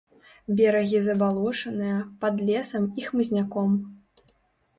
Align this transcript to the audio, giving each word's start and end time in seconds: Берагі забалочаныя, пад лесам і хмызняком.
Берагі 0.59 1.01
забалочаныя, 1.07 1.99
пад 2.25 2.41
лесам 2.49 2.89
і 3.03 3.07
хмызняком. 3.11 3.71